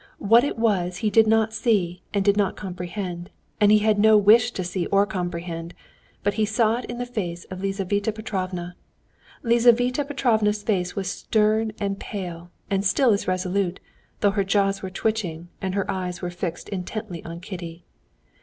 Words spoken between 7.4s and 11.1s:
of Lizaveta Petrovna. Lizaveta Petrovna's face was